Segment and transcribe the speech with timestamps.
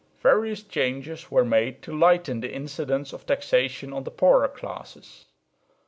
[0.21, 5.25] Various changes were made to lighten the incidence of taxation on the poorer classes.